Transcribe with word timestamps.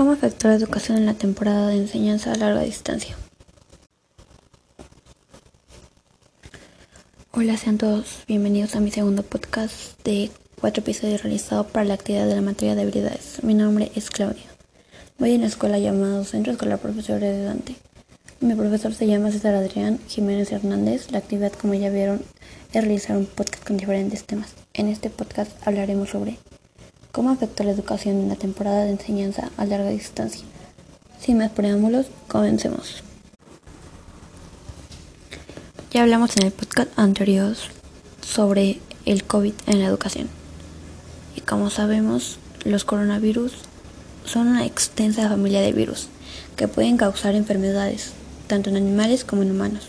¿Cómo 0.00 0.12
afectó 0.12 0.48
la 0.48 0.54
educación 0.54 0.96
en 0.96 1.04
la 1.04 1.12
temporada 1.12 1.68
de 1.68 1.76
enseñanza 1.76 2.32
a 2.32 2.34
larga 2.34 2.62
distancia? 2.62 3.14
Hola, 7.32 7.58
sean 7.58 7.76
todos 7.76 8.24
bienvenidos 8.26 8.74
a 8.76 8.80
mi 8.80 8.90
segundo 8.90 9.22
podcast 9.22 10.02
de 10.02 10.30
cuatro 10.58 10.82
episodios 10.82 11.22
realizado 11.22 11.66
para 11.66 11.84
la 11.84 11.92
actividad 11.92 12.26
de 12.26 12.34
la 12.34 12.40
materia 12.40 12.74
de 12.74 12.80
habilidades. 12.80 13.44
Mi 13.44 13.52
nombre 13.52 13.92
es 13.94 14.08
Claudia. 14.08 14.46
Voy 15.18 15.32
en 15.32 15.42
la 15.42 15.48
escuela 15.48 15.78
llamada 15.78 16.24
Centro 16.24 16.54
Escolar 16.54 16.78
Profesor 16.78 17.20
de 17.20 17.44
Dante. 17.44 17.76
Mi 18.40 18.54
profesor 18.54 18.94
se 18.94 19.06
llama 19.06 19.30
César 19.30 19.54
Adrián 19.54 19.98
Jiménez 20.08 20.50
Hernández. 20.50 21.10
La 21.10 21.18
actividad, 21.18 21.52
como 21.52 21.74
ya 21.74 21.90
vieron, 21.90 22.22
es 22.72 22.82
realizar 22.82 23.18
un 23.18 23.26
podcast 23.26 23.66
con 23.66 23.76
diferentes 23.76 24.24
temas. 24.24 24.54
En 24.72 24.88
este 24.88 25.10
podcast 25.10 25.50
hablaremos 25.66 26.08
sobre 26.08 26.38
¿Cómo 27.12 27.30
afectó 27.30 27.64
la 27.64 27.72
educación 27.72 28.20
en 28.20 28.28
la 28.28 28.36
temporada 28.36 28.84
de 28.84 28.92
enseñanza 28.92 29.50
a 29.56 29.64
larga 29.64 29.90
distancia? 29.90 30.44
Sin 31.20 31.38
más 31.38 31.50
preámbulos, 31.50 32.06
comencemos. 32.28 33.02
Ya 35.90 36.02
hablamos 36.02 36.36
en 36.36 36.46
el 36.46 36.52
podcast 36.52 36.96
anterior 36.96 37.56
sobre 38.22 38.78
el 39.06 39.24
COVID 39.24 39.54
en 39.66 39.80
la 39.80 39.86
educación. 39.86 40.28
Y 41.34 41.40
como 41.40 41.68
sabemos, 41.68 42.38
los 42.64 42.84
coronavirus 42.84 43.54
son 44.24 44.46
una 44.46 44.64
extensa 44.64 45.28
familia 45.28 45.62
de 45.62 45.72
virus 45.72 46.06
que 46.54 46.68
pueden 46.68 46.96
causar 46.96 47.34
enfermedades, 47.34 48.12
tanto 48.46 48.70
en 48.70 48.76
animales 48.76 49.24
como 49.24 49.42
en 49.42 49.50
humanos. 49.50 49.88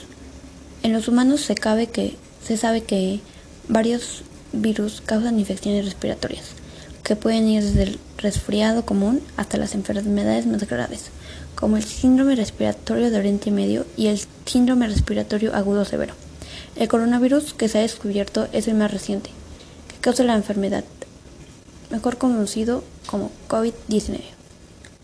En 0.82 0.92
los 0.92 1.08
humanos 1.08 1.42
se, 1.42 1.54
cabe 1.54 1.86
que, 1.86 2.18
se 2.44 2.58
sabe 2.58 2.82
que 2.82 3.20
varios 3.68 4.24
virus 4.54 5.04
causan 5.06 5.40
infecciones 5.40 5.86
respiratorias 5.86 6.61
que 7.04 7.16
pueden 7.16 7.48
ir 7.48 7.64
desde 7.64 7.84
el 7.84 8.00
resfriado 8.18 8.86
común 8.86 9.22
hasta 9.38 9.58
las 9.58 9.74
enfermedades 9.76 10.46
más 10.46 10.68
graves, 10.68 11.10
como 11.56 11.78
el 11.78 11.84
síndrome 11.84 12.36
respiratorio 12.36 13.10
de 13.10 13.18
Oriente 13.18 13.52
Medio 13.52 13.86
y 13.98 14.08
el 14.08 14.20
síndrome 14.46 14.88
respiratorio 14.88 15.56
agudo 15.56 15.86
severo. 15.86 16.14
El 16.76 16.88
coronavirus 16.88 17.54
que 17.54 17.68
se 17.68 17.80
ha 17.80 17.82
descubierto 17.82 18.48
es 18.54 18.68
el 18.68 18.76
más 18.76 18.92
reciente, 18.92 19.32
que 19.88 19.98
causa 20.00 20.24
la 20.24 20.36
enfermedad, 20.36 20.84
mejor 21.90 22.18
conocido 22.18 22.84
como 23.08 23.32
COVID-19. 23.50 24.22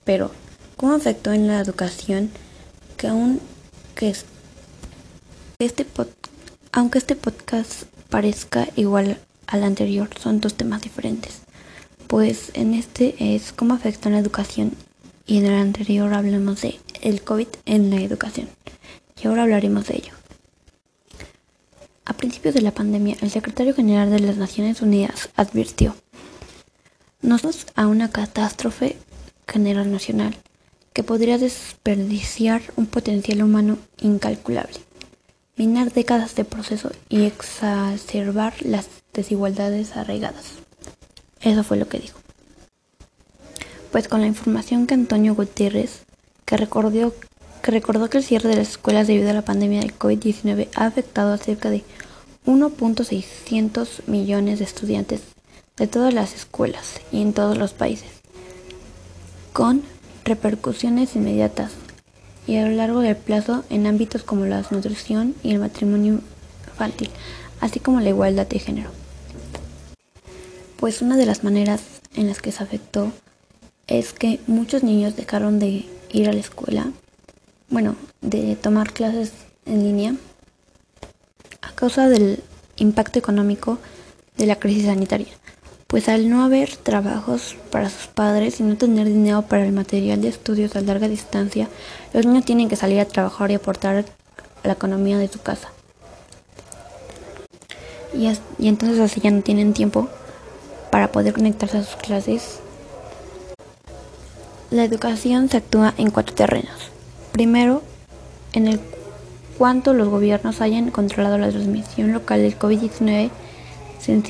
Pero, 0.04 0.32
¿cómo 0.78 0.94
afectó 0.94 1.34
en 1.34 1.48
la 1.48 1.60
educación 1.60 2.30
que 2.96 3.08
aún 3.08 3.42
que 3.96 4.14
este 5.60 5.86
aunque 6.72 7.00
este 7.00 7.16
podcast 7.16 7.84
parezca 8.10 8.68
igual 8.76 9.18
al 9.48 9.64
anterior, 9.64 10.10
son 10.22 10.40
dos 10.40 10.54
temas 10.54 10.82
diferentes 10.82 11.42
pues 12.08 12.52
en 12.54 12.74
este 12.74 13.16
es 13.36 13.52
cómo 13.52 13.74
afecta 13.74 14.10
la 14.10 14.20
educación 14.20 14.72
y 15.26 15.38
en 15.38 15.46
el 15.46 15.56
anterior 15.56 16.14
hablamos 16.14 16.62
de 16.62 16.80
el 17.02 17.22
COVID 17.22 17.48
en 17.66 17.90
la 17.90 18.02
educación 18.02 18.50
y 19.22 19.28
ahora 19.28 19.44
hablaremos 19.44 19.88
de 19.88 19.98
ello. 19.98 20.14
A 22.06 22.14
principios 22.14 22.56
de 22.56 22.62
la 22.62 22.72
pandemia, 22.72 23.18
el 23.22 23.30
secretario 23.30 23.76
general 23.76 24.10
de 24.10 24.20
las 24.20 24.38
Naciones 24.38 24.82
Unidas 24.82 25.30
advirtió, 25.36 25.96
nos 27.22 27.66
a 27.76 27.88
una 27.88 28.10
catástrofe 28.10 28.96
general 29.48 29.92
nacional 29.92 30.36
que 30.94 31.04
podría 31.04 31.38
desperdiciar 31.38 32.62
un 32.76 32.86
potencial 32.86 33.44
humano 33.44 33.78
incalculable, 34.00 34.80
minar 35.58 35.92
décadas 35.92 36.36
de 36.36 36.46
proceso 36.46 36.92
y 37.10 37.26
exacerbar 37.26 38.54
las 38.62 38.88
desigualdades 39.14 39.96
arraigadas. 39.98 40.67
Eso 41.48 41.64
fue 41.64 41.78
lo 41.78 41.88
que 41.88 42.00
dijo. 42.00 42.20
Pues 43.94 44.10
con 44.10 44.20
la 44.20 44.28
información 44.28 44.86
que 44.86 44.96
Antonio 44.96 45.34
Gutiérrez, 45.34 46.04
que 46.46 46.58
recordó, 46.58 47.14
que 47.62 47.72
recordó 47.72 48.10
que 48.10 48.18
el 48.18 48.26
cierre 48.26 48.50
de 48.50 48.58
las 48.58 48.72
escuelas 48.72 49.08
debido 49.08 49.30
a 49.30 49.34
la 49.34 49.44
pandemia 49.44 49.80
del 49.80 49.98
COVID-19 49.98 50.68
ha 50.76 50.86
afectado 50.86 51.32
a 51.32 51.38
cerca 51.38 51.70
de 51.70 51.86
1.600 52.46 54.08
millones 54.08 54.60
de 54.60 54.66
estudiantes 54.66 55.22
de 55.78 55.88
todas 55.88 56.14
las 56.14 56.36
escuelas 56.36 57.00
y 57.14 57.22
en 57.22 57.32
todos 57.32 57.58
los 57.58 57.72
países, 57.72 58.10
con 59.54 59.84
repercusiones 60.26 61.16
inmediatas 61.16 61.72
y 62.46 62.58
a 62.58 62.68
lo 62.68 62.76
largo 62.76 63.00
del 63.00 63.16
plazo 63.16 63.64
en 63.70 63.88
ámbitos 63.88 64.24
como 64.24 64.46
la 64.46 64.66
nutrición 64.70 65.34
y 65.44 65.52
el 65.52 65.60
matrimonio 65.60 66.20
infantil, 66.68 67.10
así 67.62 67.80
como 67.80 68.02
la 68.02 68.10
igualdad 68.10 68.48
de 68.48 68.60
género. 68.60 68.97
Pues 70.78 71.02
una 71.02 71.18
de 71.18 71.26
las 71.26 71.44
maneras 71.44 71.82
en 72.14 72.28
las 72.28 72.40
que 72.40 72.52
se 72.52 72.62
afectó 72.62 73.12
es 73.88 74.14
que 74.14 74.40
muchos 74.46 74.84
niños 74.84 75.16
dejaron 75.16 75.58
de 75.58 75.86
ir 76.12 76.30
a 76.30 76.34
la 76.34 76.40
escuela, 76.40 76.92
bueno, 77.70 77.96
de 78.22 78.56
tomar 78.56 78.94
clases 78.94 79.32
en 79.66 79.84
línea 79.84 80.16
a 81.64 81.72
causa 81.74 82.08
del 82.10 82.44
impacto 82.76 83.18
económico 83.18 83.80
de 84.38 84.46
la 84.46 84.58
crisis 84.58 84.86
sanitaria. 84.86 85.34
Pues 85.88 86.10
al 86.10 86.30
no 86.30 86.44
haber 86.44 86.76
trabajos 86.76 87.56
para 87.72 87.90
sus 87.90 88.06
padres 88.06 88.60
y 88.60 88.64
no 88.64 88.78
tener 88.78 89.08
dinero 89.08 89.42
para 89.42 89.66
el 89.66 89.72
material 89.72 90.22
de 90.22 90.28
estudios 90.28 90.76
a 90.76 90.82
larga 90.82 91.08
distancia, 91.08 91.70
los 92.14 92.28
niños 92.28 92.46
tienen 92.46 92.70
que 92.70 92.76
salir 92.76 93.00
a 93.00 93.06
trabajar 93.06 93.50
y 93.50 93.56
aportar 93.56 94.06
a 94.64 94.68
la 94.68 94.74
economía 94.74 95.18
de 95.18 95.28
su 95.28 95.42
casa. 95.42 95.70
Y, 98.14 98.32
y 98.60 98.68
entonces 98.68 99.00
así 99.00 99.22
ya 99.22 99.32
no 99.32 99.42
tienen 99.42 99.74
tiempo 99.74 100.08
para 100.92 101.12
poder 101.12 101.34
conectarse 101.34 101.78
a 101.78 101.84
sus 101.84 101.96
clases. 101.96 102.60
La 104.70 104.84
educación 104.84 105.50
se 105.50 105.58
actúa 105.58 105.94
en 105.98 106.12
cuatro 106.12 106.36
terrenos. 106.36 106.92
Primero, 107.32 107.82
en 108.54 108.68
el 108.68 108.80
cuanto 109.58 109.94
los 109.94 110.10
gobiernos 110.10 110.62
hayan 110.62 110.92
controlado 110.92 111.38
la 111.38 111.50
transmisión 111.50 112.12
local 112.12 112.42
del 112.42 112.60
COVID-19, 112.60 113.30
se, 114.00 114.22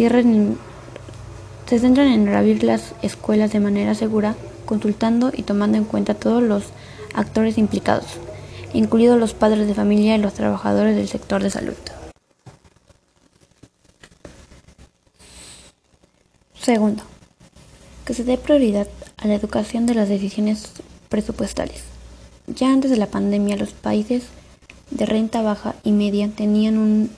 se 1.68 1.79
centran 1.79 2.07
en 2.07 2.28
reabrir 2.28 2.63
las 2.63 2.94
escuelas 3.01 3.51
de 3.51 3.59
manera 3.59 3.95
segura, 3.95 4.35
consultando 4.66 5.31
y 5.34 5.44
tomando 5.44 5.78
en 5.78 5.85
cuenta 5.85 6.13
todos 6.13 6.44
los 6.44 6.66
actores 7.13 7.57
implicados, 7.57 8.06
incluidos 8.74 9.19
los 9.19 9.34
padres 9.34 9.68
de 9.68 9.74
familia 9.74 10.16
y 10.16 10.19
los 10.19 10.34
trabajadores 10.34 10.95
del 10.95 11.07
sector 11.07 11.41
de 11.41 11.50
salud. 11.50 11.75
Segundo, 16.68 17.04
que 18.04 18.14
se 18.14 18.26
dé 18.26 18.38
prioridad 18.38 18.90
a 19.16 19.28
la 19.28 19.36
educación 19.36 19.86
de 19.86 19.94
las 19.94 20.10
decisiones 20.10 20.74
presupuestales. 21.08 21.84
Ya 22.46 22.74
antes 22.74 22.92
de 22.92 22.98
la 22.98 23.08
pandemia, 23.08 23.56
los 23.56 23.70
países 23.70 24.24
de 24.92 25.06
renta 25.06 25.42
baja 25.42 25.76
y 25.86 25.94
media 25.94 26.28
tenían 26.28 26.78
un, 26.78 27.10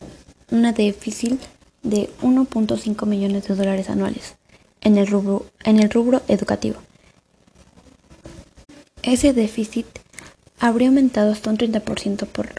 una 0.52 0.72
déficit 0.72 1.42
de 1.82 2.12
1.5 2.22 3.08
millones 3.08 3.48
de 3.48 3.56
dólares 3.56 3.90
anuales 3.90 4.36
en 4.82 5.00
el, 5.00 5.08
rubro, 5.08 5.48
en 5.64 5.80
el 5.80 5.90
rubro 5.90 6.22
educativo. 6.28 6.78
Ese 9.02 9.34
déficit 9.34 9.88
habría 10.60 10.90
aumentado 10.90 11.32
hasta 11.32 11.50
un 11.50 11.58
30% 11.58 12.28
por 12.28 12.50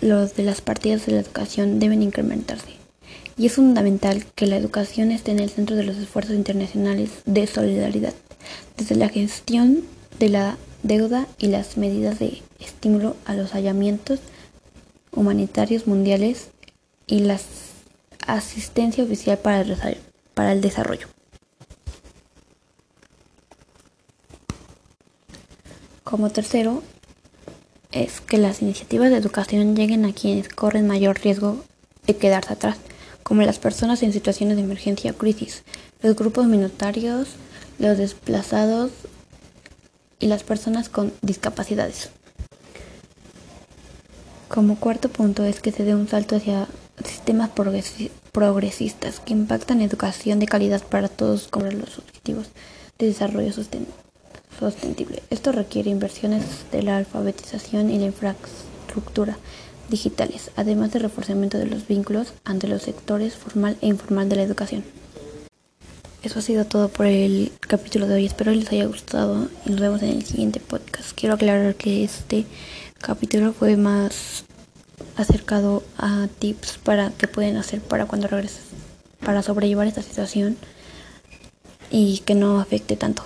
los 0.00 0.34
de 0.34 0.44
las 0.44 0.62
partidas 0.62 1.04
de 1.04 1.12
la 1.12 1.20
educación 1.20 1.78
deben 1.78 2.02
incrementarse 2.02 2.77
y 3.38 3.46
es 3.46 3.54
fundamental 3.54 4.26
que 4.34 4.46
la 4.46 4.56
educación 4.56 5.12
esté 5.12 5.30
en 5.30 5.38
el 5.38 5.48
centro 5.48 5.76
de 5.76 5.84
los 5.84 5.96
esfuerzos 5.96 6.34
internacionales 6.34 7.10
de 7.24 7.46
solidaridad, 7.46 8.12
desde 8.76 8.96
la 8.96 9.08
gestión 9.08 9.84
de 10.18 10.28
la 10.28 10.58
deuda 10.82 11.28
y 11.38 11.46
las 11.46 11.76
medidas 11.76 12.18
de 12.18 12.42
estímulo 12.58 13.14
a 13.24 13.34
los 13.34 13.52
hallamientos 13.52 14.18
humanitarios 15.12 15.86
mundiales 15.86 16.50
y 17.06 17.20
la 17.20 17.38
asistencia 18.26 19.04
oficial 19.04 19.38
para 19.38 19.60
el, 20.52 20.60
desarrollo. 20.60 21.06
Como 26.02 26.30
tercero, 26.30 26.82
es 27.92 28.20
que 28.20 28.38
las 28.38 28.62
iniciativas 28.62 29.10
de 29.10 29.16
educación 29.16 29.76
lleguen 29.76 30.04
a 30.04 30.12
quienes 30.12 30.48
corren 30.48 30.88
mayor 30.88 31.20
riesgo 31.20 31.64
de 32.06 32.16
quedarse 32.16 32.54
atrás 32.54 32.78
como 33.28 33.42
las 33.42 33.58
personas 33.58 34.02
en 34.02 34.14
situaciones 34.14 34.56
de 34.56 34.62
emergencia 34.62 35.10
o 35.10 35.14
crisis, 35.14 35.62
los 36.00 36.16
grupos 36.16 36.46
minoritarios, 36.46 37.28
los 37.78 37.98
desplazados 37.98 38.90
y 40.18 40.28
las 40.28 40.42
personas 40.44 40.88
con 40.88 41.12
discapacidades. 41.20 42.08
Como 44.48 44.80
cuarto 44.80 45.10
punto 45.10 45.44
es 45.44 45.60
que 45.60 45.72
se 45.72 45.84
dé 45.84 45.94
un 45.94 46.08
salto 46.08 46.36
hacia 46.36 46.68
sistemas 47.04 47.50
progresistas 48.32 49.20
que 49.20 49.34
impactan 49.34 49.82
educación 49.82 50.38
de 50.38 50.46
calidad 50.46 50.82
para 50.82 51.08
todos 51.08 51.48
con 51.48 51.64
los 51.78 51.98
objetivos 51.98 52.46
de 52.98 53.08
desarrollo 53.08 53.52
sostenible. 53.52 55.22
Esto 55.28 55.52
requiere 55.52 55.90
inversiones 55.90 56.44
de 56.72 56.82
la 56.82 56.96
alfabetización 56.96 57.90
y 57.90 57.98
la 57.98 58.06
infraestructura 58.06 59.36
digitales, 59.88 60.50
además 60.56 60.92
de 60.92 60.98
reforzamiento 60.98 61.58
de 61.58 61.66
los 61.66 61.86
vínculos 61.86 62.32
ante 62.44 62.68
los 62.68 62.82
sectores 62.82 63.34
formal 63.34 63.76
e 63.80 63.86
informal 63.86 64.28
de 64.28 64.36
la 64.36 64.42
educación. 64.42 64.84
eso 66.22 66.40
ha 66.40 66.42
sido 66.42 66.64
todo 66.64 66.88
por 66.88 67.06
el 67.06 67.52
capítulo 67.60 68.06
de 68.06 68.14
hoy. 68.16 68.26
Espero 68.26 68.52
les 68.52 68.70
haya 68.72 68.86
gustado 68.86 69.48
y 69.64 69.70
nos 69.70 69.80
vemos 69.80 70.02
en 70.02 70.10
el 70.10 70.24
siguiente 70.24 70.60
podcast. 70.60 71.12
Quiero 71.14 71.34
aclarar 71.36 71.74
que 71.74 72.04
este 72.04 72.44
capítulo 73.00 73.52
fue 73.52 73.76
más 73.76 74.44
acercado 75.16 75.82
a 75.96 76.28
tips 76.38 76.78
para 76.78 77.10
que 77.10 77.28
pueden 77.28 77.56
hacer 77.56 77.80
para 77.80 78.06
cuando 78.06 78.28
regreses, 78.28 78.62
para 79.24 79.42
sobrellevar 79.42 79.86
esta 79.86 80.02
situación 80.02 80.56
y 81.90 82.18
que 82.18 82.34
no 82.34 82.60
afecte 82.60 82.96
tanto. 82.96 83.22